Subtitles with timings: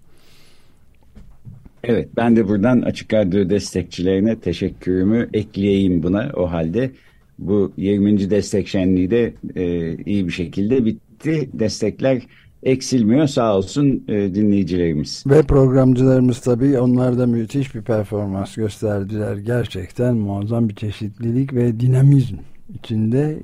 [1.84, 6.90] Evet ben de buradan Açık Radyo destekçilerine teşekkürümü ekleyeyim buna o halde.
[7.38, 8.30] Bu 20.
[8.30, 11.50] destek şenliği de e, iyi bir şekilde bitti.
[11.52, 12.22] Destekler
[12.62, 15.24] eksilmiyor sağ olsun e, dinleyicilerimiz.
[15.26, 19.36] Ve programcılarımız tabii onlar da müthiş bir performans gösterdiler.
[19.36, 22.36] Gerçekten muazzam bir çeşitlilik ve dinamizm
[22.74, 23.38] içinde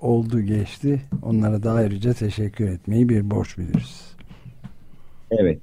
[0.00, 1.02] oldu geçti.
[1.22, 4.00] Onlara da ayrıca teşekkür etmeyi bir borç biliriz.
[5.30, 5.60] Evet.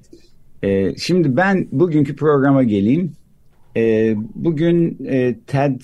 [0.64, 3.12] E, şimdi ben bugünkü programa geleyim.
[3.76, 5.82] E, bugün e, Ted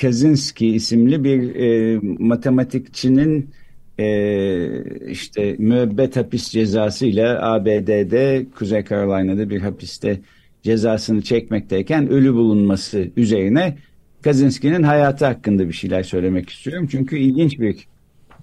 [0.00, 3.50] Kaczynski isimli bir e, matematikçinin
[3.98, 4.68] e,
[5.08, 10.20] işte müebbet hapis cezası ile ABD'de Kuzey Carolina'da bir hapiste
[10.62, 13.76] cezasını çekmekteyken ölü bulunması üzerine
[14.22, 16.88] Kaczynski'nin hayatı hakkında bir şeyler söylemek istiyorum.
[16.90, 17.86] Çünkü ilginç bir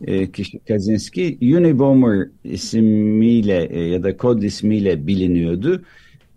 [0.07, 5.83] e, kişi Kaczynski Unabomber ismiyle e, ya da kod ismiyle biliniyordu.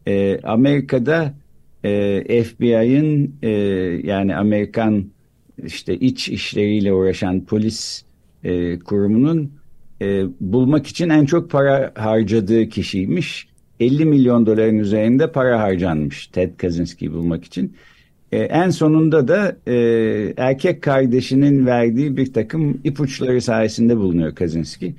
[0.07, 1.35] E, Amerika'da
[1.85, 3.35] e, FBI'ın
[4.07, 5.05] yani Amerikan
[5.65, 8.05] işte iç işleriyle uğraşan polis
[8.45, 9.53] e, kurumunun
[10.03, 13.49] e, bulmak için en çok para harcadığı kişiymiş.
[13.81, 17.77] 50 milyon doların üzerinde para harcanmış Ted Kaczynski'yi bulmak için.
[18.33, 19.75] E, en sonunda da e,
[20.37, 24.95] erkek kardeşinin verdiği bir takım ipuçları sayesinde bulunuyor Kaczynski.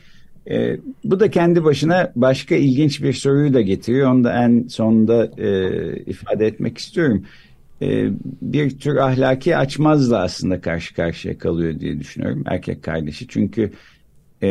[0.50, 4.12] E, bu da kendi başına başka ilginç bir soruyu da getiriyor.
[4.12, 7.24] Onu da en sonunda e, ifade etmek istiyorum.
[8.42, 13.28] Bir tür ahlaki açmazla aslında karşı karşıya kalıyor diye düşünüyorum erkek kardeşi.
[13.28, 13.72] Çünkü
[14.42, 14.48] e,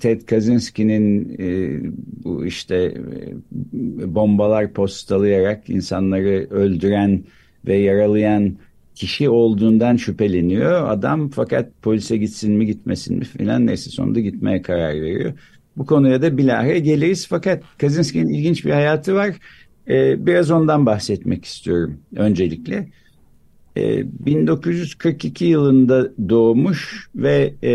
[0.00, 1.80] Ted Kaczynski'nin e,
[2.24, 7.24] bu işte e, bombalar postalayarak insanları öldüren
[7.66, 8.56] ve yaralayan
[8.94, 14.94] kişi olduğundan şüpheleniyor adam fakat polise gitsin mi gitmesin mi filan neyse sonunda gitmeye karar
[14.94, 15.32] veriyor.
[15.76, 19.34] Bu konuya da bilahare geliriz fakat Kaczynski'nin ilginç bir hayatı var.
[19.88, 22.88] E, biraz ondan bahsetmek istiyorum öncelikle.
[23.76, 27.72] E, ee, 1942 yılında doğmuş ve e,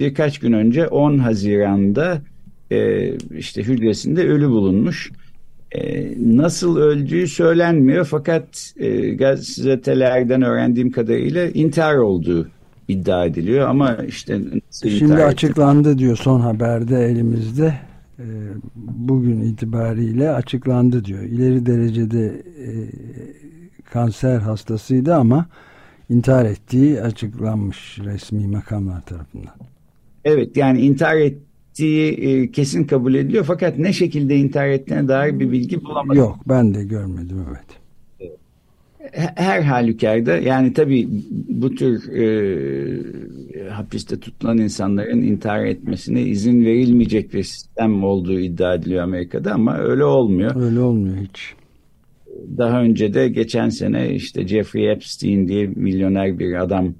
[0.00, 2.22] birkaç gün önce 10 Haziran'da
[2.70, 5.10] e, işte hücresinde ölü bulunmuş.
[5.72, 12.48] E, nasıl öldüğü söylenmiyor fakat e, gazetelerden öğrendiğim kadarıyla intihar olduğu
[12.88, 14.40] iddia ediliyor ama işte
[14.72, 17.74] şimdi açıklandı diyor son haberde elimizde
[18.76, 21.22] bugün itibariyle açıklandı diyor.
[21.22, 22.26] İleri derecede
[22.58, 22.68] e,
[23.84, 25.46] kanser hastasıydı ama
[26.08, 29.54] intihar ettiği açıklanmış resmi makamlar tarafından.
[30.24, 35.52] Evet yani intihar ettiği e, kesin kabul ediliyor fakat ne şekilde intihar ettiğine dair bir
[35.52, 36.18] bilgi bulamadım.
[36.18, 37.79] Yok ben de görmedim evet
[39.34, 41.08] her halükarda yani tabii
[41.48, 49.02] bu tür e, hapiste tutulan insanların intihar etmesine izin verilmeyecek bir sistem olduğu iddia ediliyor
[49.02, 50.62] Amerika'da ama öyle olmuyor.
[50.64, 51.54] Öyle olmuyor hiç.
[52.58, 56.94] Daha önce de geçen sene işte Jeffrey Epstein diye milyoner bir adam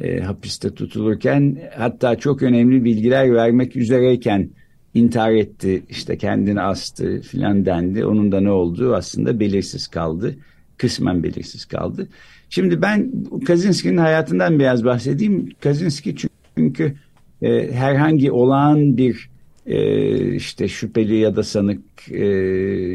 [0.00, 4.50] e, hapiste tutulurken hatta çok önemli bilgiler vermek üzereyken
[4.94, 8.04] intihar etti işte kendini astı filan dendi.
[8.04, 10.36] Onun da ne olduğu aslında belirsiz kaldı
[10.78, 12.08] kısmen belirsiz kaldı.
[12.50, 13.12] Şimdi ben
[13.46, 15.48] Kaczynski'nin hayatından biraz bahsedeyim.
[15.60, 16.14] Kaczynski
[16.56, 16.94] çünkü
[17.42, 19.30] e, herhangi olağan bir
[19.66, 22.26] e, işte şüpheli ya da sanık e,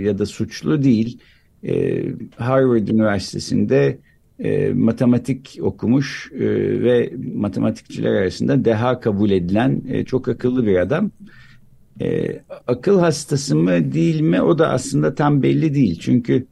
[0.03, 1.19] ya da suçlu değil.
[1.63, 2.03] E,
[2.35, 3.97] Harvard Üniversitesi'nde
[4.39, 6.39] e, matematik okumuş e,
[6.83, 11.11] ve matematikçiler arasında deha kabul edilen e, çok akıllı bir adam.
[12.01, 15.99] E, akıl hastası mı değil mi o da aslında tam belli değil.
[16.01, 16.45] Çünkü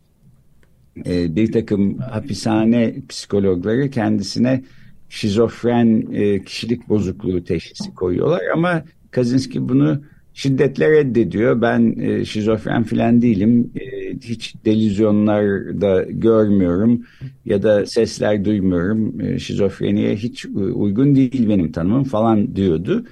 [1.06, 4.64] e, bir takım hapishane psikologları kendisine
[5.10, 10.02] şizofren e, kişilik bozukluğu teşhisi koyuyorlar ama Kazinski bunu
[10.34, 11.62] şiddetle reddediyor.
[11.62, 13.72] Ben e, şizofren falan değilim.
[13.76, 17.06] E, hiç delizyonlarda görmüyorum
[17.46, 19.22] ya da sesler duymuyorum.
[19.22, 23.06] E, şizofreniye hiç uygun değil benim tanımım falan diyordu.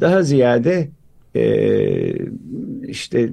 [0.00, 0.88] Daha ziyade
[1.36, 1.44] e,
[2.88, 3.30] işte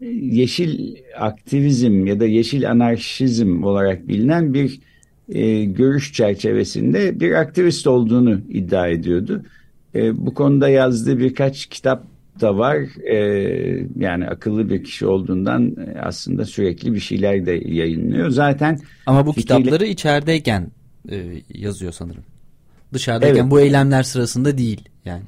[0.00, 4.80] yeşil aktivizm ya da yeşil anarşizm olarak bilinen bir
[5.28, 9.42] e, görüş çerçevesinde bir aktivist olduğunu iddia ediyordu.
[9.94, 12.04] E, bu konuda yazdığı birkaç kitap
[12.40, 12.76] da var.
[13.10, 13.16] E,
[13.96, 18.30] yani akıllı bir kişi olduğundan e, aslında sürekli bir şeyler de yayınlıyor.
[18.30, 19.58] Zaten ama bu fikirle...
[19.58, 20.70] kitapları içerideyken
[21.10, 22.22] e, yazıyor sanırım.
[22.92, 23.50] Dışarıdayken evet.
[23.50, 25.22] bu eylemler sırasında değil yani.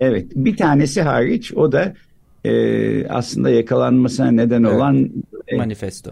[0.00, 1.94] Evet, bir tanesi hariç o da
[2.44, 4.76] e, aslında yakalanmasına neden evet.
[4.76, 5.10] olan
[5.48, 6.10] e, manifesto.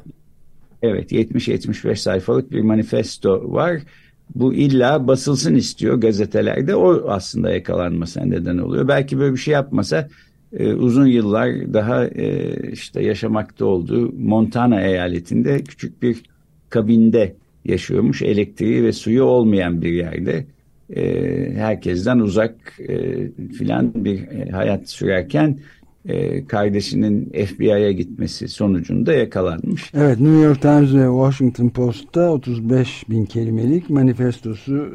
[0.83, 3.83] Evet, 70-75 sayfalık bir manifesto var
[4.35, 6.75] bu illa basılsın istiyor gazetelerde.
[6.75, 8.89] O aslında yakalanmasına neden oluyor.
[8.89, 10.09] Belki böyle bir şey yapmasa
[10.53, 16.23] e, uzun yıllar daha e, işte yaşamakta olduğu Montana eyaletinde küçük bir
[16.71, 17.35] kabinde
[17.65, 18.23] yaşıyormuş.
[18.23, 20.47] Elektriği ve suyu olmayan bir yerde.
[20.97, 22.55] E, herkesten uzak
[22.89, 25.59] e, filan bir e, hayat sürerken
[26.07, 29.91] e, kardeşinin FBI'ye gitmesi sonucunda yakalanmış.
[29.95, 34.89] Evet New York Times ve Washington Post'ta 35 bin kelimelik manifestosu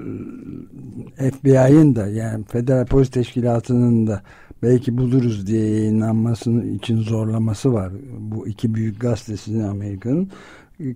[1.20, 4.22] e, FBI'ın da yani Federal Polis Teşkilatı'nın da
[4.64, 7.92] belki buluruz diye yayınlanması için zorlaması var.
[8.20, 10.30] Bu iki büyük gazetesinin Amerika'nın.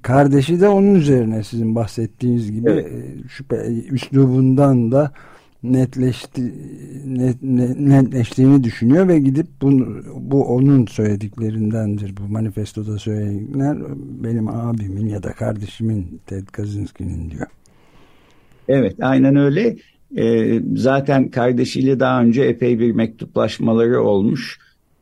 [0.02, 2.86] Kardeşi de onun üzerine sizin bahsettiğiniz gibi evet.
[2.86, 3.56] E, şüphe,
[3.92, 5.12] üslubundan da
[5.64, 6.54] netleşti
[7.06, 13.78] net, net, netleştiğini düşünüyor ve gidip bunu, bu onun söylediklerindendir bu manifestoda söyledikler
[14.24, 17.48] benim abimin ya da kardeşimin Ted Kaczynski'nin diyor.
[18.68, 19.76] Evet aynen öyle.
[20.18, 24.60] Ee, zaten kardeşiyle daha önce epey bir mektuplaşmaları olmuş.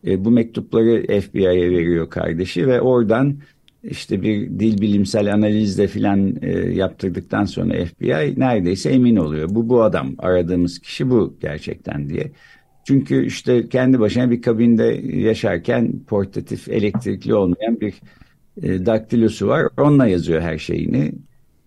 [0.07, 3.37] Ee, bu mektupları FBI'ye veriyor kardeşi ve oradan
[3.83, 9.49] işte bir dil bilimsel analizde filan e, yaptırdıktan sonra FBI neredeyse emin oluyor.
[9.51, 12.31] Bu bu adam aradığımız kişi bu gerçekten diye.
[12.83, 14.83] Çünkü işte kendi başına bir kabinde
[15.17, 17.93] yaşarken portatif elektrikli olmayan bir
[18.63, 19.67] e, daktilosu var.
[19.77, 21.11] Onunla yazıyor her şeyini.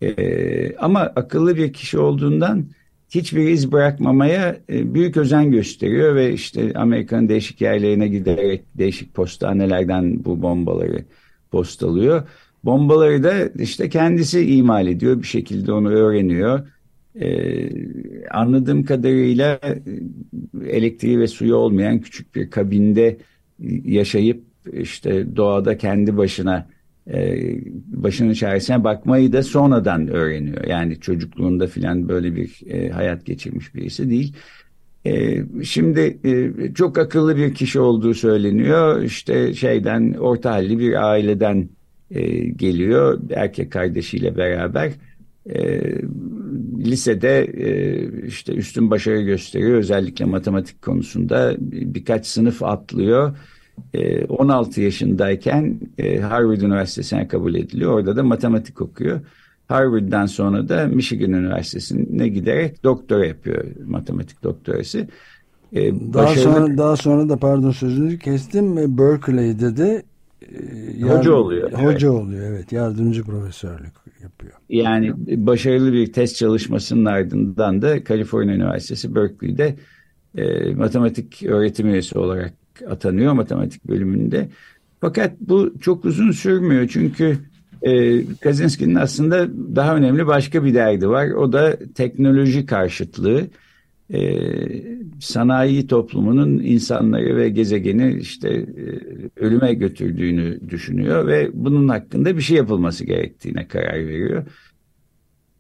[0.02, 2.66] E, ama akıllı bir kişi olduğundan
[3.10, 10.24] hiçbir iz bırakmamaya e, büyük özen gösteriyor ve işte Amerika'nın değişik yerlerine giderek değişik postanelerden
[10.24, 11.04] bu bombaları
[11.52, 12.28] postalıyor.
[12.64, 16.68] Bombaları da işte kendisi imal ediyor bir şekilde onu öğreniyor.
[17.20, 17.68] Ee,
[18.30, 19.78] anladığım kadarıyla e,
[20.68, 23.18] elektriği ve suyu olmayan küçük bir kabinde
[23.84, 26.68] yaşayıp işte doğada kendi başına
[27.06, 27.38] e,
[27.86, 30.64] başının çaresine bakmayı da sonradan öğreniyor.
[30.64, 34.36] Yani çocukluğunda filan böyle bir e, hayat geçirmiş birisi değil.
[35.06, 39.02] E, şimdi e, çok akıllı bir kişi olduğu söyleniyor.
[39.02, 41.68] İşte şeyden orta halli bir aileden
[42.10, 44.92] e, geliyor erkek kardeşiyle beraber.
[45.50, 45.82] E,
[46.78, 53.36] lisede e, işte üstün başarı gösteriyor özellikle matematik konusunda birkaç sınıf atlıyor.
[53.94, 57.92] E, 16 yaşındayken e, Harvard Üniversitesi'ne kabul ediliyor.
[57.92, 59.20] Orada da matematik okuyor.
[59.72, 65.08] Harvard'dan sonra da Michigan Üniversitesi'ne giderek doktora yapıyor matematik doktorası.
[65.72, 66.54] Ee, daha başarılı...
[66.54, 70.02] sonra daha sonra da pardon sözünü kestim Berkeley'de de
[71.00, 71.72] e, hoca oluyor.
[71.72, 72.20] Hoca evet.
[72.20, 74.52] oluyor evet yardımcı profesörlük yapıyor.
[74.68, 75.12] Yani
[75.46, 79.76] başarılı bir test çalışmasının ardından da Kaliforniya Üniversitesi Berkeley'de
[80.34, 82.52] e, matematik öğretim üyesi olarak
[82.88, 84.48] atanıyor matematik bölümünde.
[85.00, 87.38] Fakat bu çok uzun sürmüyor çünkü
[87.82, 91.30] e, Kaczynski'nin aslında daha önemli başka bir derdi var.
[91.30, 93.46] O da teknoloji karşıtlığı.
[94.12, 94.22] E,
[95.20, 98.66] sanayi toplumunun insanları ve gezegeni işte e,
[99.36, 104.44] ölüme götürdüğünü düşünüyor ve bunun hakkında bir şey yapılması gerektiğine karar veriyor.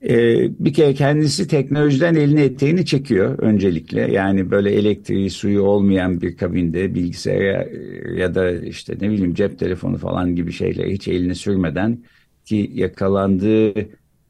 [0.08, 4.00] Ee, bir kere kendisi teknolojiden elini eteğini çekiyor öncelikle.
[4.12, 7.68] Yani böyle elektriği suyu olmayan bir kabinde bilgisayara
[8.16, 12.04] ya da işte ne bileyim cep telefonu falan gibi şeyler hiç elini sürmeden
[12.44, 13.74] ki yakalandığı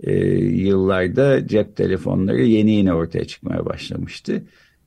[0.01, 4.43] e, yıllarda cep telefonları yeni yeni ortaya çıkmaya başlamıştı.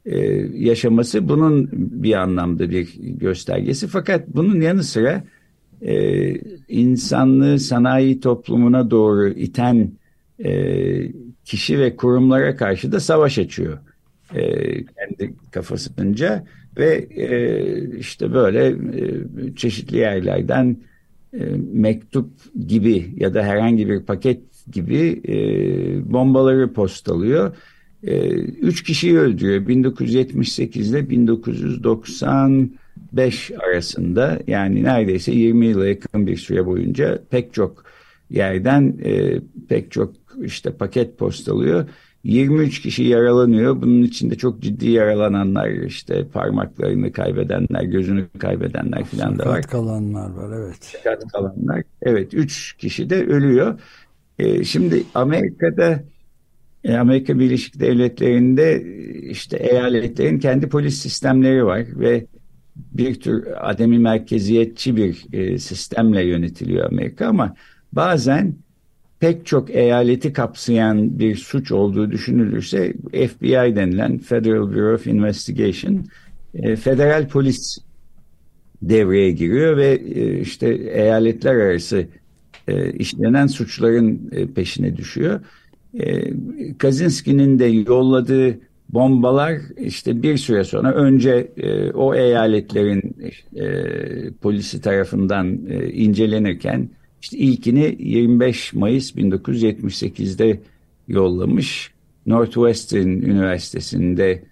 [0.05, 0.17] e,
[0.53, 3.87] yaşaması bunun bir anlamda bir göstergesi.
[3.87, 5.23] Fakat bunun yanı sıra
[5.81, 6.33] e,
[6.67, 9.91] insanlığı sanayi toplumuna doğru iten
[10.43, 11.11] e,
[11.45, 13.77] kişi ve kurumlara karşı da savaş açıyor.
[14.35, 16.45] E, kendi kafasınca
[16.77, 18.75] ve e, işte böyle e,
[19.55, 20.77] çeşitli yerlerden
[21.33, 21.39] e,
[21.73, 22.29] mektup
[22.67, 25.35] gibi ya da herhangi bir paket gibi e,
[26.13, 27.55] bombaları postalıyor.
[28.03, 36.65] E, üç kişiyi öldürüyor 1978 ile 1995 arasında yani neredeyse 20 yıla yakın bir süre
[36.65, 37.85] boyunca pek çok
[38.29, 39.39] yerden e,
[39.69, 40.13] pek çok
[40.43, 41.89] işte paket postalıyor.
[42.23, 43.81] 23 kişi yaralanıyor.
[43.81, 49.55] Bunun içinde çok ciddi yaralananlar, işte parmaklarını kaybedenler, gözünü kaybedenler falan da var.
[49.55, 50.77] Sakat kalanlar var, evet.
[50.81, 51.83] Sakat kalanlar.
[52.01, 53.79] Evet, 3 kişi de ölüyor.
[54.39, 56.03] E, şimdi Amerika'da
[56.83, 58.83] e, Amerika Birleşik Devletleri'nde
[59.29, 62.25] işte eyaletlerin kendi polis sistemleri var ve
[62.75, 67.55] bir tür ademi merkeziyetçi bir e, sistemle yönetiliyor Amerika ama
[67.95, 68.55] bazen
[69.19, 76.05] pek çok eyaleti kapsayan bir suç olduğu düşünülürse FBI denilen Federal Bureau of Investigation
[76.55, 77.77] e, federal polis
[78.81, 82.07] devreye giriyor ve e, işte eyaletler arası
[82.67, 85.39] e, işlenen suçların peşine düşüyor.
[85.99, 86.33] E,
[86.77, 88.59] Kaczynski'nin de yolladığı
[88.89, 91.51] bombalar işte bir süre sonra önce
[91.93, 93.15] o eyaletlerin
[94.41, 95.47] polisi tarafından
[95.93, 96.89] incelenirken
[97.25, 100.59] işte ilkini 25 Mayıs 1978'de
[101.07, 101.91] yollamış.
[102.25, 104.43] Northwestern Üniversitesi'nde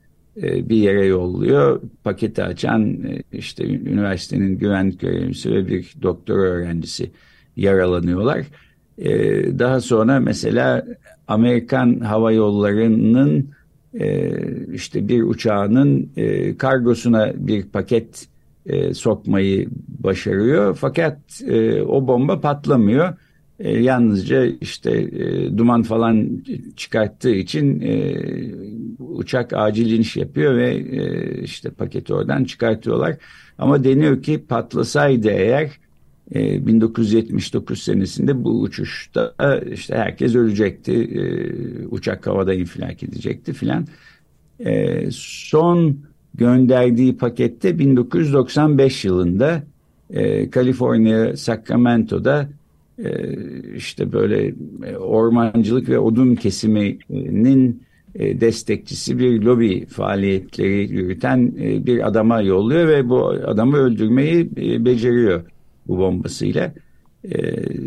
[0.43, 1.81] e, bir yere yolluyor.
[2.03, 7.11] Paketi açan e, işte üniversitenin güvenlik görevlisi ve bir doktor öğrencisi
[7.57, 8.45] yaralanıyorlar.
[8.97, 9.09] E,
[9.59, 10.85] daha sonra mesela
[11.27, 13.49] Amerikan Hava Yolları'nın
[14.73, 16.09] işte bir uçağının
[16.57, 18.27] kargosuna bir paket
[18.65, 19.69] e, sokmayı
[20.03, 20.77] başarıyor.
[20.81, 23.13] Fakat e, o bomba patlamıyor.
[23.59, 26.43] E, yalnızca işte e, duman falan
[26.75, 28.15] çıkarttığı için e,
[28.99, 33.17] uçak acil iniş yapıyor ve e, işte paketi oradan çıkartıyorlar.
[33.57, 35.69] Ama deniyor ki patlasaydı eğer
[36.35, 39.33] e, 1979 senesinde bu uçuşta
[39.71, 40.93] işte herkes ölecekti.
[40.93, 41.23] E,
[41.87, 43.87] uçak havada infilak edecekti filan.
[44.59, 45.97] E, son
[46.33, 49.63] gönderdiği pakette 1995 yılında
[50.09, 52.49] e, Kaliforniya Sacramento'da
[52.99, 53.11] e,
[53.75, 54.53] işte böyle
[54.85, 57.83] e, ormancılık ve odun kesiminin
[58.15, 64.85] e, destekçisi bir lobi faaliyetleri yürüten e, bir adama yolluyor ve bu adamı öldürmeyi e,
[64.85, 65.43] beceriyor
[65.87, 66.73] bu bombasıyla.
[67.23, 67.41] E,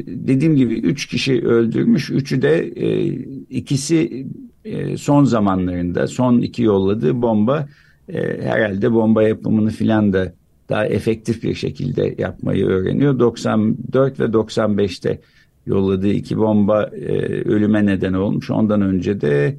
[0.07, 3.07] dediğim gibi üç kişi öldürmüş, üçü de e,
[3.51, 4.27] ikisi
[4.65, 7.69] e, son zamanlarında son iki yolladığı bomba
[8.09, 10.33] e, herhalde bomba yapımını filan da
[10.69, 13.19] daha efektif bir şekilde yapmayı öğreniyor.
[13.19, 15.21] 94 ve 95'te
[15.67, 18.51] yolladığı iki bomba e, ölüme neden olmuş.
[18.51, 19.57] Ondan önce de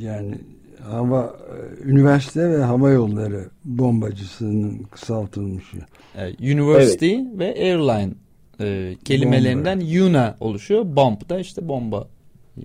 [0.00, 0.34] Yani
[0.82, 1.36] hava
[1.84, 5.76] üniversite ve hava yolları bombacısının kısaltılmışı.
[6.16, 7.38] Evet, university evet.
[7.38, 8.12] ve airline
[8.60, 9.92] e, kelimelerinden Bomber.
[9.92, 10.84] Yuna oluşuyor.
[10.96, 12.08] Bomb da işte bomba.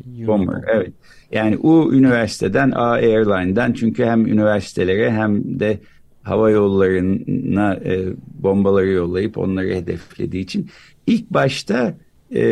[0.06, 0.94] Bomber, evet.
[1.32, 5.80] Yani U üniversiteden A Airline'den çünkü hem üniversitelere hem de
[6.24, 8.06] hava yollarına e,
[8.39, 10.70] bombaları yollayıp onları hedeflediği için
[11.08, 11.98] ilk başta
[12.36, 12.44] e,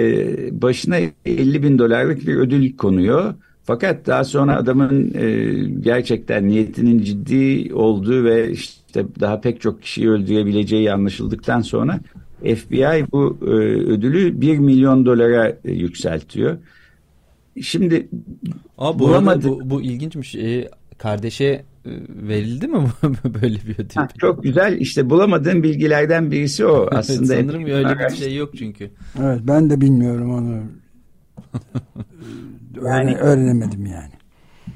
[0.61, 3.33] başına 50 bin dolarlık bir ödül konuyor.
[3.63, 10.09] Fakat daha sonra adamın e, gerçekten niyetinin ciddi olduğu ve işte daha pek çok kişiyi
[10.09, 11.99] öldürebileceği anlaşıldıktan sonra
[12.41, 13.49] FBI bu e,
[13.91, 16.57] ödülü 1 milyon dolara e, yükseltiyor.
[17.61, 18.07] Şimdi
[18.77, 19.47] Aa, bu bulamadı...
[19.47, 20.35] bu, bu ilginçmiş.
[20.35, 21.63] E, kardeşe e,
[22.09, 22.77] verildi mi
[23.41, 23.95] böyle bir ödül?
[23.95, 24.77] Ha, çok güzel.
[24.79, 26.87] İşte bulamadığım bilgilerden birisi o.
[26.91, 28.91] Aslında evet, sanırım öyle bir şey yok çünkü.
[29.19, 30.63] Evet ben de bilmiyorum onu.
[32.85, 34.11] yani, öğrenemedim yani.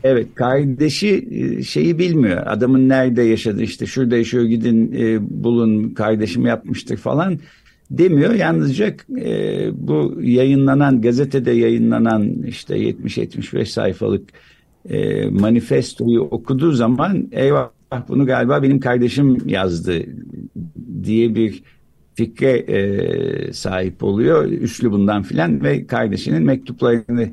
[0.04, 2.44] Evet kardeşi e, şeyi bilmiyor.
[2.46, 7.40] Adamın nerede yaşadı işte şurada yaşıyor gidin e, bulun kardeşim yapmıştır falan
[7.92, 8.34] demiyor.
[8.34, 14.30] Yalnızca e, bu yayınlanan gazetede yayınlanan işte 70-75 sayfalık
[14.90, 17.70] e, manifestoyu okuduğu zaman eyvah
[18.08, 20.04] bunu galiba benim kardeşim yazdı
[21.04, 21.64] diye bir
[22.16, 24.46] fikre e, sahip oluyor.
[24.46, 27.30] Üslubundan filan ve kardeşinin mektuplarını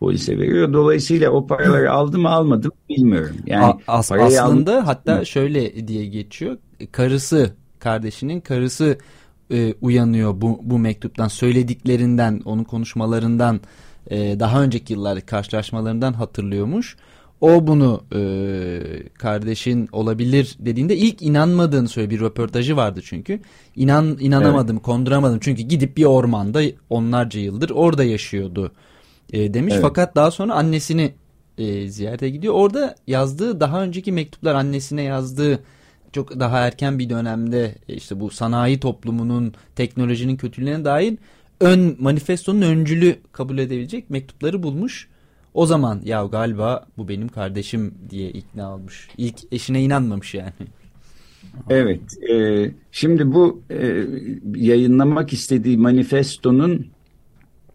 [0.00, 0.72] polise veriyor.
[0.72, 3.36] Dolayısıyla o paraları aldı mı almadı mı bilmiyorum.
[3.46, 4.84] Yani As aslında aldım.
[4.84, 6.56] hatta şöyle diye geçiyor.
[6.92, 8.98] Karısı, kardeşinin karısı
[9.54, 13.60] e, uyanıyor bu, bu mektuptan söylediklerinden, onun konuşmalarından
[14.10, 16.96] e, daha önceki yıllarda karşılaşmalarından hatırlıyormuş.
[17.40, 18.20] O bunu e,
[19.18, 22.20] kardeşin olabilir dediğinde ilk inanmadığını söylüyor.
[22.20, 23.40] Bir röportajı vardı çünkü.
[23.76, 24.84] İnan inanamadım, evet.
[24.84, 25.38] konduramadım.
[25.40, 28.72] Çünkü gidip bir ormanda onlarca yıldır orada yaşıyordu
[29.32, 29.74] e, demiş.
[29.74, 29.82] Evet.
[29.82, 31.14] Fakat daha sonra annesini
[31.58, 32.54] e, ziyarete gidiyor.
[32.54, 35.60] Orada yazdığı daha önceki mektuplar annesine yazdığı
[36.14, 41.14] çok daha erken bir dönemde e, işte bu sanayi toplumunun teknolojinin kötülüğüne dair
[41.60, 45.08] ön manifestonun öncülü kabul edebilecek mektupları bulmuş.
[45.54, 49.08] O zaman ya galiba bu benim kardeşim diye ikna olmuş.
[49.18, 50.52] İlk eşine inanmamış yani.
[51.70, 52.00] Evet.
[52.30, 54.04] E, şimdi bu e,
[54.54, 56.86] yayınlamak istediği manifestonun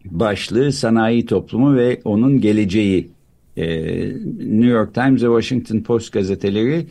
[0.04, 3.10] başlığı sanayi toplumu ve onun geleceği.
[3.56, 3.66] E,
[4.38, 6.86] New York Times ve Washington Post gazeteleri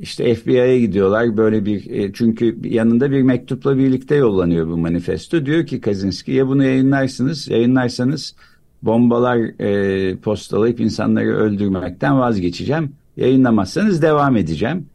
[0.00, 5.46] işte FBI'ye gidiyorlar böyle bir e, çünkü yanında bir mektupla birlikte yollanıyor bu manifesto.
[5.46, 8.34] Diyor ki Kaczynski ya bunu yayınlarsınız yayınlarsanız
[8.82, 12.92] bombalar e, postalayıp insanları öldürmekten vazgeçeceğim.
[13.16, 14.86] Yayınlamazsanız devam edeceğim.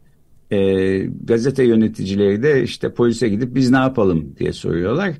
[0.50, 5.12] E, gazete yöneticileri de işte polise gidip biz ne yapalım diye soruyorlar.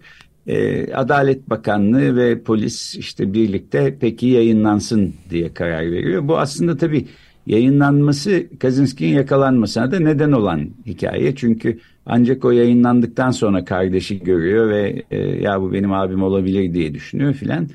[0.47, 6.29] E, Adalet Bakanlığı ve polis işte birlikte peki yayınlansın diye karar veriyor.
[6.29, 7.07] Bu aslında tabii
[7.51, 11.35] yayınlanması Kaczynski'nin yakalanmasına da neden olan hikaye.
[11.35, 16.95] Çünkü ancak o yayınlandıktan sonra kardeşi görüyor ve e, ya bu benim abim olabilir diye
[16.95, 17.69] düşünüyor filan.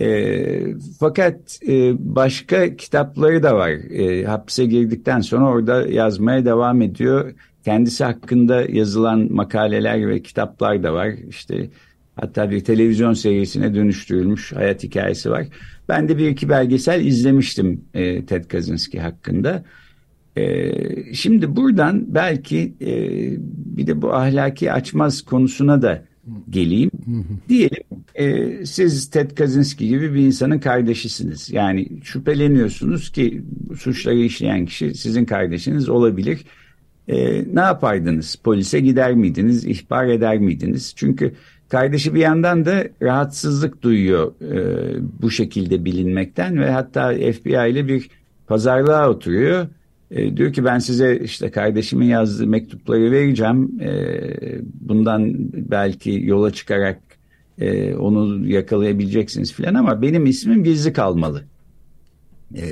[0.00, 3.70] E, fakat e, başka kitapları da var.
[3.70, 7.34] E, hapse girdikten sonra orada yazmaya devam ediyor.
[7.64, 11.10] Kendisi hakkında yazılan makaleler ve kitaplar da var.
[11.28, 11.70] İşte
[12.16, 15.46] hatta bir televizyon serisine dönüştürülmüş hayat hikayesi var.
[15.88, 19.64] Ben de bir iki belgesel izlemiştim e, Ted Kaczynski hakkında.
[20.36, 20.72] E,
[21.14, 22.90] şimdi buradan belki e,
[23.76, 26.04] bir de bu ahlaki açmaz konusuna da
[26.50, 26.90] geleyim.
[27.48, 27.82] Diyelim
[28.14, 31.50] e, siz Ted Kaczynski gibi bir insanın kardeşisiniz.
[31.50, 33.42] Yani şüpheleniyorsunuz ki
[33.78, 36.44] suçları işleyen kişi sizin kardeşiniz olabilir.
[37.08, 38.36] E, ne yapardınız?
[38.36, 39.64] Polise gider miydiniz?
[39.64, 40.92] İhbar eder miydiniz?
[40.96, 41.34] Çünkü
[41.68, 48.10] kardeşi bir yandan da rahatsızlık duyuyor e, bu şekilde bilinmekten ve hatta FBI ile bir
[48.46, 49.66] pazarlığa oturuyor.
[50.10, 53.80] E, diyor ki ben size işte kardeşimin yazdığı mektupları vereceğim.
[53.80, 54.20] E,
[54.80, 56.98] bundan belki yola çıkarak
[57.58, 61.42] e, onu yakalayabileceksiniz filan ama benim ismim gizli kalmalı.
[62.54, 62.64] E,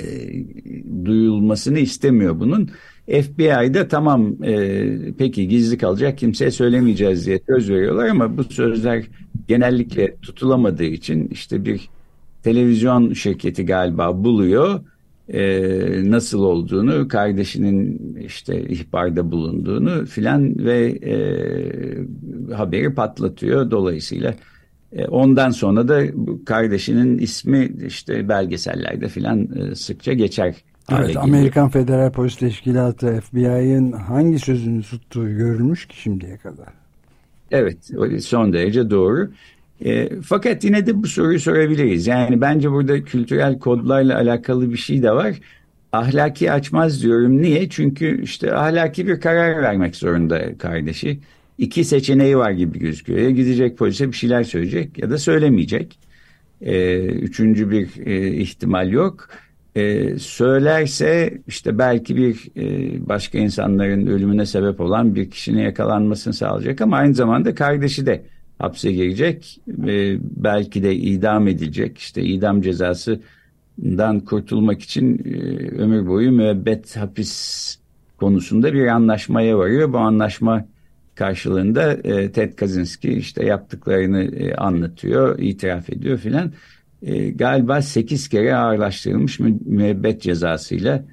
[1.05, 2.69] duyulmasını istemiyor bunun.
[3.07, 9.05] FBI'de tamam e, peki gizli kalacak kimseye söylemeyeceğiz diye söz veriyorlar ama bu sözler
[9.47, 11.89] genellikle tutulamadığı için işte bir
[12.43, 14.79] televizyon şirketi galiba buluyor
[15.29, 21.15] e, nasıl olduğunu, kardeşinin işte ihbarda bulunduğunu filan ve e,
[22.53, 23.71] haberi patlatıyor.
[23.71, 24.35] Dolayısıyla
[25.07, 26.01] ondan sonra da
[26.45, 30.55] kardeşinin ismi işte belgesellerde filan e, sıkça geçer.
[30.91, 36.67] Evet, Amerikan Federal Polis Teşkilatı FBI'ın hangi sözünü tuttuğu görülmüş ki şimdiye kadar.
[37.51, 37.77] Evet,
[38.19, 39.31] son derece doğru.
[39.85, 42.07] E, fakat yine de bu soruyu sorabiliriz.
[42.07, 45.35] Yani bence burada kültürel kodlarla alakalı bir şey de var.
[45.91, 47.41] Ahlaki açmaz diyorum.
[47.41, 47.69] Niye?
[47.69, 51.19] Çünkü işte ahlaki bir karar vermek zorunda kardeşi.
[51.57, 53.19] İki seçeneği var gibi gözüküyor.
[53.19, 55.99] Ya gidecek polise bir şeyler söyleyecek ya da söylemeyecek.
[56.61, 59.29] E, üçüncü bir e, ihtimal yok.
[59.75, 66.81] E, söylerse işte belki bir e, başka insanların ölümüne sebep olan bir kişinin yakalanmasını sağlayacak
[66.81, 68.23] ama aynı zamanda kardeşi de
[68.59, 71.97] hapse girecek ve belki de idam edilecek.
[71.97, 75.31] İşte idam cezasından kurtulmak için e,
[75.81, 77.75] ömür boyu müebbet hapis
[78.17, 79.93] konusunda bir anlaşmaya varıyor.
[79.93, 80.65] Bu anlaşma
[81.15, 86.51] karşılığında e, Ted Kaczynski işte yaptıklarını e, anlatıyor, itiraf ediyor filan.
[87.01, 91.05] E, galiba sekiz kere ağırlaştırılmış mü, müebbet cezasıyla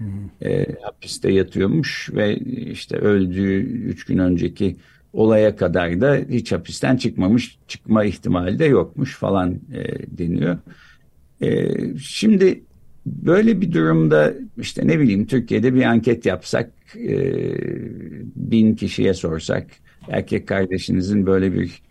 [0.45, 4.77] e, hapiste yatıyormuş ve işte öldüğü üç gün önceki
[5.12, 10.59] olaya kadar da hiç hapisten çıkmamış, çıkma ihtimali de yokmuş falan e, deniyor.
[11.43, 12.62] E, şimdi
[13.07, 17.19] böyle bir durumda işte ne bileyim Türkiye'de bir anket yapsak e,
[18.37, 19.67] bin kişiye sorsak
[20.09, 21.83] erkek kardeşinizin böyle bir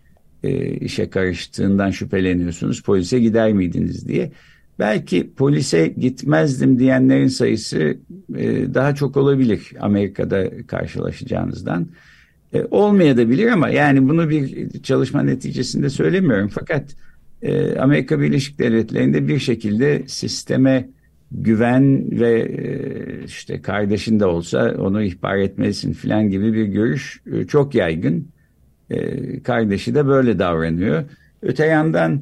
[0.43, 4.31] e, işe karıştığından şüpheleniyorsunuz polise gider miydiniz diye.
[4.79, 7.97] Belki polise gitmezdim diyenlerin sayısı
[8.37, 11.87] e, daha çok olabilir Amerika'da karşılaşacağınızdan.
[12.53, 16.47] E, olmayabilir ama yani bunu bir çalışma neticesinde söylemiyorum.
[16.47, 16.95] Fakat
[17.41, 20.89] e, Amerika Birleşik Devletleri'nde bir şekilde sisteme
[21.31, 27.47] güven ve e, işte kardeşin de olsa onu ihbar etmelisin filan gibi bir görüş e,
[27.47, 28.27] çok yaygın.
[28.89, 31.03] E, kardeşi de böyle davranıyor.
[31.41, 32.21] Öte yandan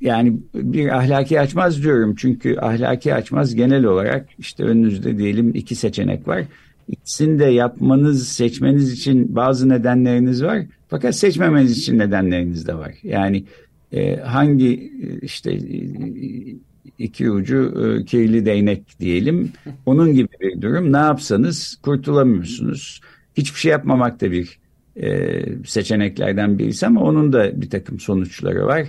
[0.00, 6.28] yani bir ahlaki açmaz diyorum çünkü ahlaki açmaz genel olarak işte önünüzde diyelim iki seçenek
[6.28, 6.44] var.
[6.88, 10.62] İkisini de yapmanız, seçmeniz için bazı nedenleriniz var.
[10.88, 12.94] Fakat seçmemeniz için nedenleriniz de var.
[13.02, 13.44] Yani
[13.92, 15.58] e, hangi işte
[16.98, 19.52] iki ucu e, kirli değnek diyelim.
[19.86, 20.92] Onun gibi bir durum.
[20.92, 23.00] Ne yapsanız kurtulamıyorsunuz.
[23.36, 24.58] Hiçbir şey yapmamak da bir
[24.96, 28.86] e, seçeneklerden birisi ama onun da bir takım sonuçları var.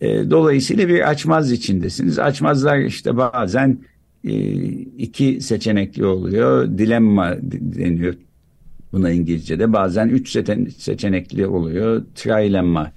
[0.00, 2.18] E, dolayısıyla bir açmaz içindesiniz.
[2.18, 3.78] Açmazlar işte bazen
[4.24, 4.32] e,
[4.98, 6.78] iki seçenekli oluyor.
[6.78, 8.14] Dilemma deniyor
[8.92, 9.72] buna İngilizce'de.
[9.72, 10.30] Bazen üç
[10.78, 12.02] seçenekli oluyor.
[12.14, 12.92] Trilemma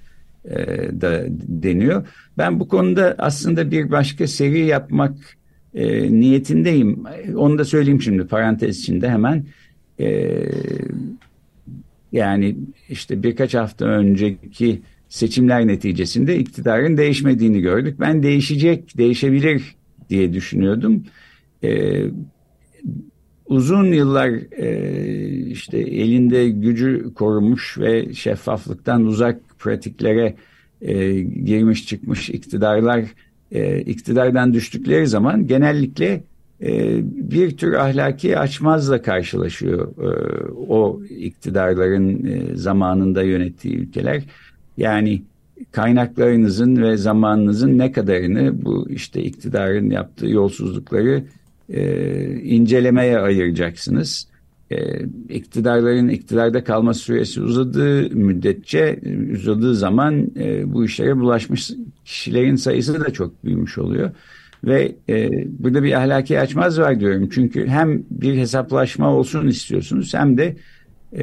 [0.50, 0.56] e,
[1.00, 2.06] da deniyor.
[2.38, 5.16] Ben bu konuda aslında bir başka seri yapmak
[5.74, 7.04] e, niyetindeyim.
[7.36, 9.46] Onu da söyleyeyim şimdi parantez içinde hemen.
[10.00, 10.38] E,
[12.12, 12.56] yani
[12.88, 18.00] işte birkaç hafta önceki seçimler neticesinde iktidarın değişmediğini gördük.
[18.00, 19.76] Ben değişecek, değişebilir
[20.10, 21.04] diye düşünüyordum.
[21.64, 22.04] Ee,
[23.48, 30.34] uzun yıllar e, işte elinde gücü korumuş ve şeffaflıktan uzak pratiklere
[30.82, 33.04] e, girmiş çıkmış iktidarlar
[33.52, 36.22] e, iktidardan düştükleri zaman genellikle
[36.62, 40.10] e, bir tür ahlaki açmazla karşılaşıyor e,
[40.52, 44.22] o iktidarların e, zamanında yönettiği ülkeler.
[44.76, 45.22] Yani
[45.72, 51.24] kaynaklarınızın ve zamanınızın ne kadarını bu işte iktidarın yaptığı yolsuzlukları
[51.68, 54.28] e, incelemeye ayıracaksınız.
[54.70, 59.00] E, iktidarların iktidarda kalma süresi uzadığı müddetçe
[59.32, 61.70] uzadığı zaman e, bu işlere bulaşmış
[62.04, 64.10] kişilerin sayısı da çok büyümüş oluyor.
[64.64, 67.28] Ve e, burada bir ahlaki açmaz var diyorum.
[67.32, 70.56] Çünkü hem bir hesaplaşma olsun istiyorsunuz hem de
[71.16, 71.22] e,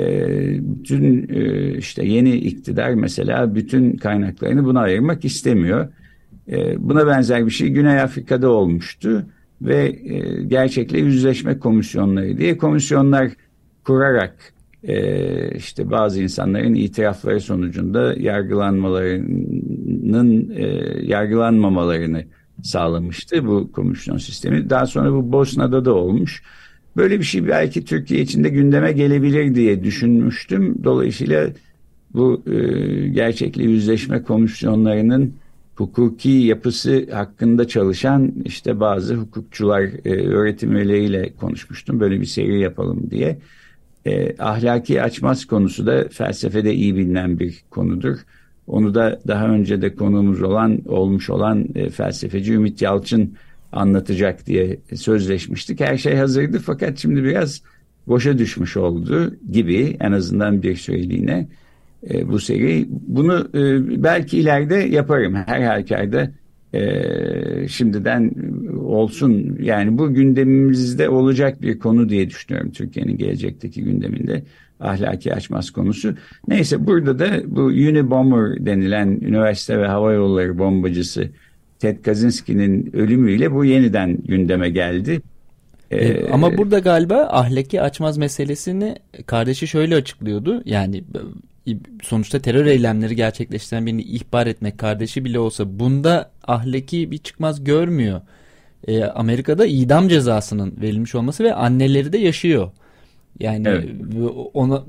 [0.60, 5.88] bütün e, işte yeni iktidar mesela bütün kaynaklarını buna ayırmak istemiyor.
[6.52, 9.26] E, buna benzer bir şey Güney Afrika'da olmuştu
[9.62, 13.32] ve e, gerçekle yüzleşme komisyonları diye komisyonlar
[13.84, 20.66] kurarak e, işte bazı insanların itirafları sonucunda yargılanmalarının e,
[21.02, 22.24] yargılanmamalarını
[22.64, 24.70] sağlamıştı bu komisyon sistemi.
[24.70, 26.44] Daha sonra bu Bosna'da da olmuş.
[26.98, 30.76] Böyle bir şey belki Türkiye içinde gündeme gelebilir diye düşünmüştüm.
[30.84, 31.48] Dolayısıyla
[32.14, 32.58] bu e,
[33.08, 35.34] gerçekle yüzleşme komisyonlarının
[35.76, 42.00] hukuki yapısı hakkında çalışan işte bazı hukukçular, e, öğretim üyeleriyle konuşmuştum.
[42.00, 43.38] Böyle bir seri yapalım diye.
[44.06, 48.18] E, ahlaki açmaz konusu da felsefede iyi bilinen bir konudur.
[48.68, 53.34] Onu da daha önce de konuğumuz olan olmuş olan e, felsefeci Ümit Yalçın
[53.72, 55.80] anlatacak diye sözleşmiştik.
[55.80, 57.62] Her şey hazırdı fakat şimdi biraz
[58.08, 61.48] boşa düşmüş oldu gibi en azından bir süreliğine
[62.10, 62.86] e, bu seri.
[62.90, 66.32] Bunu e, belki ileride yaparım her halükarda
[66.74, 68.32] e, şimdiden
[68.80, 74.44] olsun yani bu gündemimizde olacak bir konu diye düşünüyorum Türkiye'nin gelecekteki gündeminde
[74.80, 76.16] ahlaki açmaz konusu.
[76.48, 81.30] Neyse burada da bu Unabomber denilen üniversite ve hava yolları bombacısı
[81.80, 85.22] Ted Kaczynski'nin ölümüyle bu yeniden gündeme geldi.
[85.92, 90.62] Ee, Ama burada galiba ahlaki açmaz meselesini kardeşi şöyle açıklıyordu.
[90.66, 91.04] Yani
[92.04, 98.22] sonuçta terör eylemleri gerçekleştiren birini ihbar etmek kardeşi bile olsa bunda ahlaki bir çıkmaz görmüyor.
[98.88, 102.72] Ee, Amerika'da idam cezasının verilmiş olması ve anneleri de yaşıyor.
[103.40, 103.90] Yani evet.
[104.54, 104.84] ona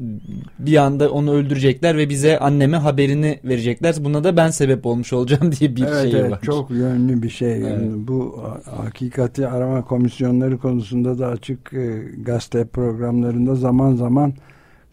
[0.58, 3.94] bir anda onu öldürecekler ve bize anneme haberini verecekler.
[4.00, 6.40] Buna da ben sebep olmuş olacağım diye bir evet, şey evet, var.
[6.42, 7.52] Çok yönlü bir şey.
[7.52, 7.62] Evet.
[7.62, 8.42] Yani bu
[8.76, 14.34] hakikati arama komisyonları konusunda da açık e, gazete programlarında zaman zaman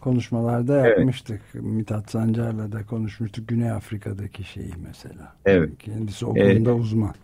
[0.04, 1.42] konuşmalarda yapmıştık.
[1.56, 1.66] Evet.
[1.66, 3.48] Mithat Sancar'la da konuşmuştuk.
[3.48, 5.34] Güney Afrika'daki şeyi mesela.
[5.46, 5.70] Evet.
[5.80, 6.68] Kendisi o konuda evet.
[6.68, 7.16] uzman.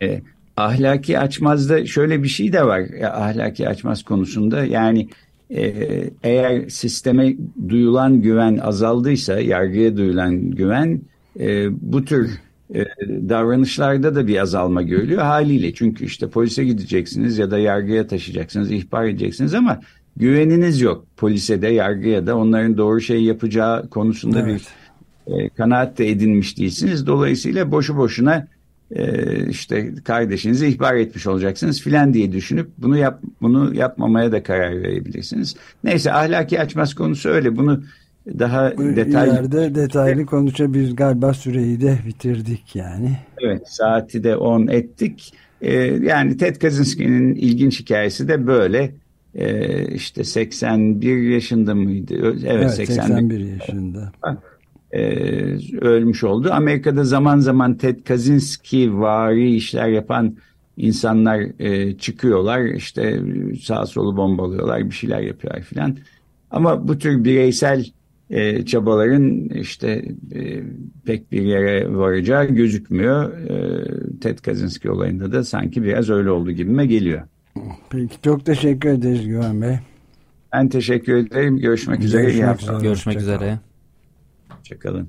[0.00, 0.22] Evet.
[0.56, 2.82] Ahlaki açmazda şöyle bir şey de var.
[3.02, 5.08] Ahlaki açmaz konusunda yani
[5.54, 7.36] ee, eğer sisteme
[7.68, 11.00] duyulan güven azaldıysa, yargıya duyulan güven
[11.40, 12.30] e, bu tür
[12.74, 12.84] e,
[13.28, 15.74] davranışlarda da bir azalma görülüyor haliyle.
[15.74, 19.80] Çünkü işte polise gideceksiniz ya da yargıya taşıyacaksınız, ihbar edeceksiniz ama
[20.16, 24.60] güveniniz yok polise de yargıya da onların doğru şey yapacağı konusunda evet.
[25.26, 27.06] bir e, kanaat de edinmiş değilsiniz.
[27.06, 28.46] Dolayısıyla boşu boşuna
[28.90, 34.82] e, işte kardeşinizi ihbar etmiş olacaksınız filan diye düşünüp bunu yap bunu yapmamaya da karar
[34.82, 35.56] verebilirsiniz.
[35.84, 37.56] Neyse ahlaki açmaz konusu öyle.
[37.56, 37.82] Bunu
[38.38, 43.18] daha Bu detaylı ileride detaylı konuşabiliriz galiba süreyi de bitirdik yani.
[43.42, 45.34] Evet saati de 10 ettik.
[45.62, 48.94] Ee, yani Ted Kaczynski'nin ilginç hikayesi de böyle.
[49.34, 52.14] Ee, işte 81 yaşında mıydı?
[52.20, 54.12] Evet, evet 81, 81 yaşında.
[54.92, 55.00] Ee,
[55.80, 56.50] ölmüş oldu.
[56.52, 60.36] Amerika'da zaman zaman Ted Kaczynski vari işler yapan
[60.76, 62.64] insanlar e, çıkıyorlar.
[62.64, 63.20] İşte
[63.62, 65.96] sağ solu bombalıyorlar, bir şeyler yapıyorlar filan.
[66.50, 67.86] Ama bu tür bireysel
[68.30, 70.62] e, çabaların işte e,
[71.04, 73.38] pek bir yere varacağı gözükmüyor.
[73.38, 73.86] E,
[74.20, 77.22] Ted Kaczynski olayında da sanki biraz öyle oldu gibime geliyor.
[77.90, 79.78] Peki çok teşekkür ederiz Güven Bey.
[80.52, 81.58] Ben teşekkür ederim.
[81.58, 82.28] Görüşmek, Görüşmek
[82.60, 82.80] üzere.
[82.82, 83.58] Görüşmek üzere.
[84.48, 85.08] Hoşçakalın.